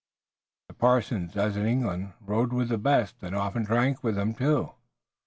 [0.67, 4.71] The parsons, as in England, rode with the best, and often drank with them too.